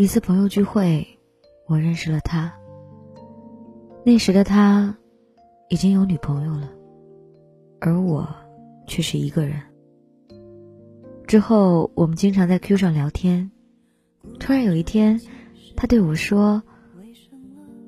[0.00, 1.04] 一次朋友聚会，
[1.66, 2.54] 我认识了他。
[4.04, 4.96] 那时的他
[5.68, 6.70] 已经有女朋友了，
[7.80, 8.32] 而我
[8.86, 9.60] 却是一个人。
[11.26, 13.50] 之后我们经常在 Q 上聊天。
[14.38, 15.20] 突然有一天，
[15.74, 16.62] 他对我说：“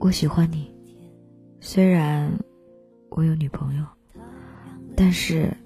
[0.00, 0.74] 我喜欢你，
[1.60, 2.36] 虽然
[3.10, 3.86] 我有女朋友，
[4.96, 5.56] 但是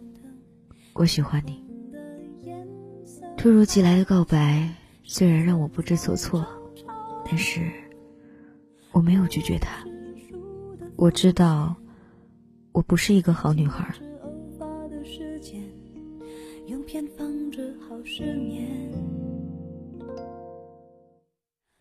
[0.92, 1.64] 我喜欢你。”
[3.38, 4.68] 突如其来的告白
[5.08, 6.44] 虽然让我不知所措，
[7.24, 7.70] 但是
[8.90, 9.70] 我没有拒绝他。
[10.96, 11.76] 我知道，
[12.72, 13.94] 我不是一个好女孩。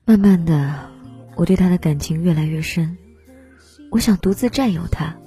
[0.05, 0.87] 慢慢的，
[1.35, 2.95] 我对他的感情越来越深，
[3.89, 5.17] 我想独自占有他。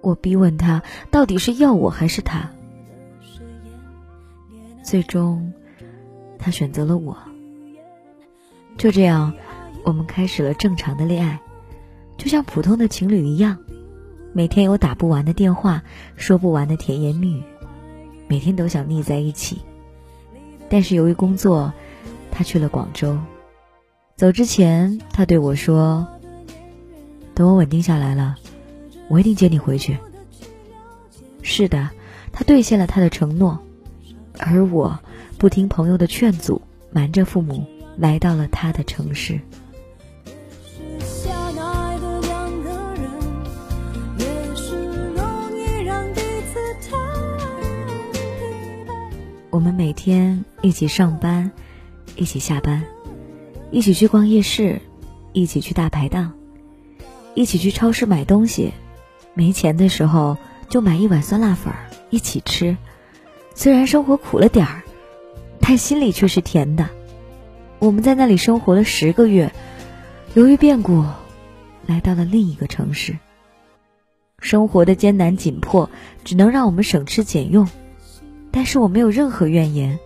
[0.00, 2.48] 我逼问他，到底是要我还是他？
[4.84, 5.52] 最终，
[6.38, 7.16] 他选择了我。
[8.76, 9.32] 就这样，
[9.84, 11.40] 我们开始了正常的恋爱，
[12.16, 13.58] 就像普通的情侣一样，
[14.32, 15.82] 每天有打不完的电话，
[16.16, 17.42] 说不完的甜言蜜语，
[18.26, 19.58] 每天都想腻在一起。
[20.68, 21.72] 但是由于工作，
[22.30, 23.16] 他去了广州。
[24.16, 26.06] 走之前，他对我说
[27.34, 28.36] ：“等我稳定下来了，
[29.08, 29.98] 我一定接你回去。”
[31.42, 31.90] 是的，
[32.32, 33.60] 他兑现了他的承诺，
[34.38, 34.98] 而我
[35.38, 39.40] 不听朋友的劝阻，瞒着父母来到了他的城市。
[49.50, 51.50] 我们每天一起上班，
[52.16, 52.82] 一起下班，
[53.70, 54.80] 一起去逛夜市，
[55.32, 56.32] 一起去大排档，
[57.34, 58.72] 一起去超市买东西。
[59.34, 60.38] 没钱的时候
[60.68, 61.72] 就买一碗酸辣粉
[62.10, 62.76] 一起吃。
[63.54, 64.83] 虽然生活苦了点儿，
[65.66, 66.90] 但心里却是甜的。
[67.78, 69.50] 我们在那里生活了十个月，
[70.34, 71.02] 由于变故，
[71.86, 73.16] 来到了另一个城市。
[74.40, 75.88] 生活的艰难紧迫，
[76.22, 77.66] 只能让我们省吃俭用。
[78.50, 79.98] 但是我没有任何怨言，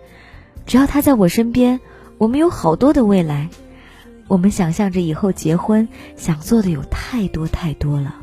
[0.65, 1.81] 只要他在我身边，
[2.17, 3.49] 我们有好多的未来。
[4.29, 8.15] 我们想象着以后结婚，想做的有太多太多了。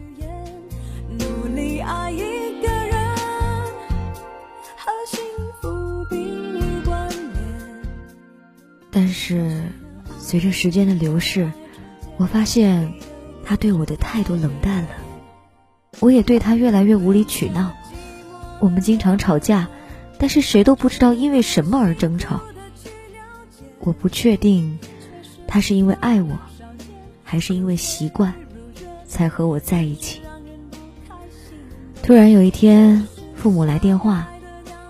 [8.97, 9.61] 但是，
[10.19, 11.53] 随着时间的流逝，
[12.17, 12.95] 我发现
[13.45, 14.89] 他对我的态度冷淡了，
[16.01, 17.73] 我也对他越来越无理取闹。
[18.59, 19.69] 我们经常吵架。
[20.19, 22.41] 但是谁都不知道因为什么而争吵。
[23.81, 24.79] 我不确定，
[25.47, 26.39] 他是因为爱我，
[27.23, 28.33] 还是因为习惯，
[29.07, 30.23] 才和我在一起。
[32.03, 34.27] 突然有一天，父母来电话，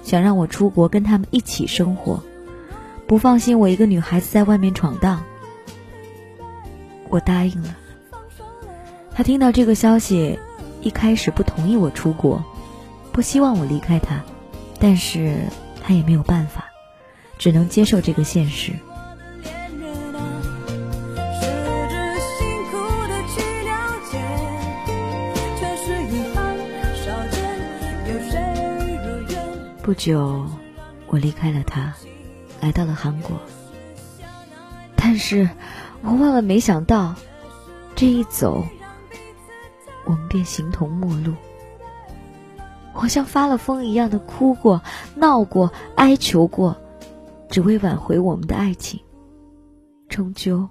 [0.05, 2.23] 想让我出国跟他们一起生活，
[3.07, 5.23] 不放心我一个女孩子在外面闯荡。
[7.09, 7.77] 我答应了。
[9.15, 10.39] 他听到这个消息，
[10.83, 12.45] 一开始不同意我出国，
[13.13, 14.23] 不希望我离开他。
[14.79, 15.39] 但是
[15.83, 16.67] 他也没有办法，
[17.39, 18.73] 只能接受这个现实。
[29.83, 30.45] 不久，
[31.07, 31.95] 我离开了他，
[32.67, 33.41] 来到了韩国。
[34.97, 35.49] 但是
[36.03, 37.15] 我万万没想到，
[37.95, 38.67] 这一走，
[40.05, 41.33] 我们便形同陌路。
[42.93, 44.83] 我像发了疯一样的哭过、
[45.15, 46.77] 闹过、哀求过，
[47.49, 48.99] 只为挽回我们的爱情，
[50.09, 50.69] 终究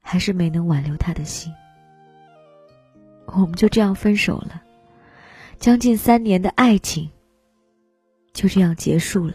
[0.00, 1.52] 还是没能挽留他的心。
[3.26, 4.62] 我们就这样分手了，
[5.58, 7.10] 将近三年的爱情
[8.32, 9.34] 就这样结束了。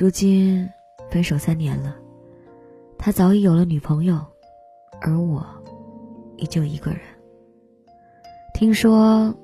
[0.00, 0.64] 如今
[1.10, 1.96] 分手三年了，
[2.96, 4.24] 他早已有了女朋友。
[5.00, 5.44] 而我
[6.36, 7.00] 依旧一个人。
[8.54, 9.34] 听说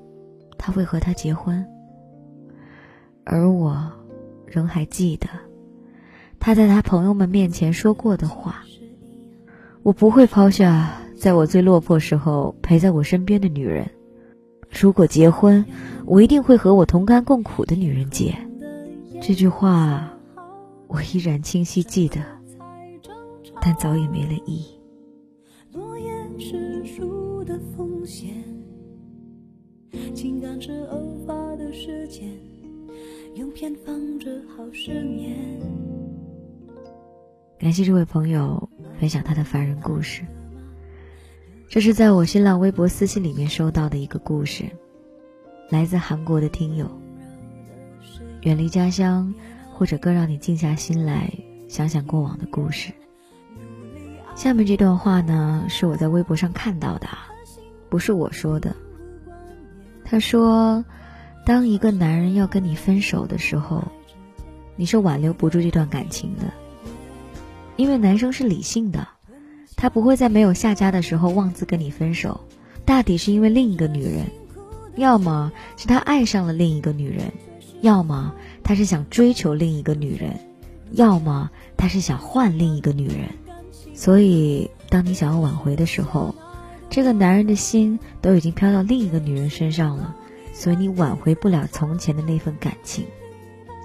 [0.56, 1.67] 他会和她结婚，
[3.25, 3.76] 而我
[4.46, 5.26] 仍还记得
[6.38, 8.62] 他在他朋友们面前说过的话
[9.82, 13.84] ：“我不会抛下在我最落魄时候陪在我身边的女人。
[14.70, 15.64] 如果结婚，
[16.06, 18.32] 我一定会和我同甘共苦的女人结。”
[19.20, 20.08] 这句话
[20.94, 22.20] 我依然清晰记得，
[23.61, 24.81] 但早已没了意义。
[26.37, 28.32] 是树的风险，
[30.14, 32.29] 情感是偶发的事件，
[33.35, 35.37] 用偏方治好失眠。
[37.58, 38.69] 感谢这位朋友
[39.00, 40.25] 分享他的凡人故事。
[41.69, 44.64] 这是在我新浪微博私信里面收到的一个故事，
[45.70, 46.88] 来自韩国的听友。
[48.43, 49.32] 远离家乡，
[49.76, 51.31] 或者更让你静下心来
[51.69, 52.93] 想想过往的故事。
[54.37, 57.09] 下面这段话呢，是我在微博上看到的，
[57.88, 58.75] 不是我说的。
[60.05, 60.85] 他说
[61.44, 63.82] ：“当一个男人要跟你分手的时候，
[64.76, 66.44] 你是挽留不住这段感情的，
[67.77, 69.06] 因为男生是理性的，
[69.77, 72.41] 他不会在没有下家的时候妄自跟你分手，
[72.85, 74.27] 大抵是因为另一个女人，
[74.97, 77.32] 要么是他爱上了另一个女人，
[77.84, 80.40] 要么他是想追求另一个女人，
[80.92, 83.28] 要么他是想换另一个女人。
[83.94, 86.34] 所以，当你想要挽回的时候。”
[86.90, 90.14] 这个男人的心都已经飘到另一个女人身上了，
[90.52, 93.04] 所以你挽回不了从前的那份感情。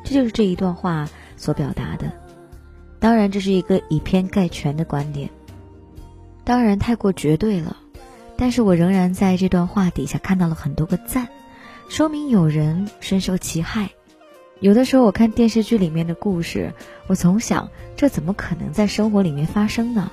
[0.04, 2.12] 这就是这一段话所表达的。
[3.00, 5.28] 当然，这是一个以偏概全的观点，
[6.44, 7.78] 当然太过绝对了。
[8.38, 11.28] 但是我仍然在这段话底下看到了很多个赞，
[11.90, 13.90] 说明有人深受其害。
[14.62, 16.74] 有的时候我看电视剧里面的故事，
[17.08, 20.10] 我总想这怎么可能在生活里面发生呢？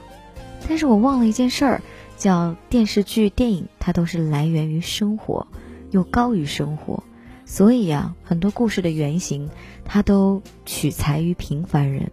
[0.69, 1.83] 但是我忘了一件事儿。
[2.19, 5.47] 叫电视剧、电影，它都是来源于生活，
[5.91, 7.05] 又高于生活，
[7.45, 9.51] 所以啊，很多故事的原型，
[9.85, 12.11] 它都取材于平凡人。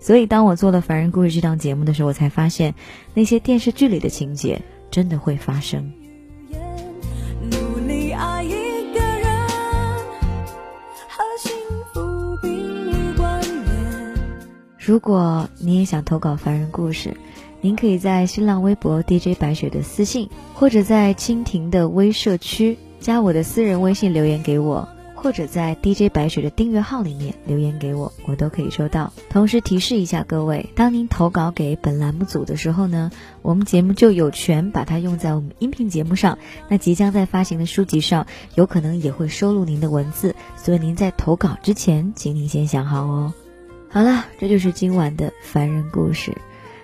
[0.00, 2.74] 所以，当我做了《凡人故事》这档节目的时候，我才发现，
[3.14, 4.60] 那些电视剧里的情节
[4.90, 5.92] 真的会发生。
[14.88, 17.10] 如果你也想投稿《凡人故事》。
[17.60, 29.12] 您可以在新浪微博 DJ 白雪的私信，或者在蜻蜓的微社区加我的私人微信留言给我，或者在 DJ 白雪的订阅号里面留言给我，我都可以收到。
[29.28, 33.10] 同时提示一下各位，当您投稿给本栏目组的时候呢，
[33.42, 36.38] 我们节目就有权把它用在我们音频节目上。
[36.68, 43.34] 那即将在发行的书籍上，有可能也会收录您的文字，所以您在投稿之前，请您先想好哦。
[43.90, 46.36] 好了，这就是今晚的凡人故事。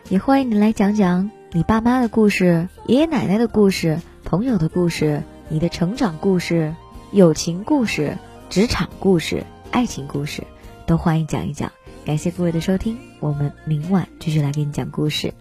[0.09, 6.75] 也欢迎你来讲讲你爸妈的故事、爷爷奶奶的故事、朋友的故事、你的成长故事、
[7.13, 8.17] 友情故事、
[8.49, 10.45] 职场故事、爱情故事，
[10.87, 11.71] 都欢迎讲一讲。
[12.07, 15.35] 感谢各位的收听，我们明晚继续来给你讲故事。